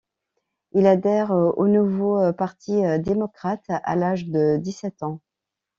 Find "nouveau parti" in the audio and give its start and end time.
1.67-2.81